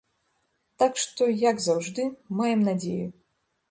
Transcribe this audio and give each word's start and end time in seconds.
Так 0.85 0.97
што, 1.03 1.29
як 1.51 1.63
заўжды, 1.69 2.09
маем 2.41 2.69
надзею. 2.73 3.03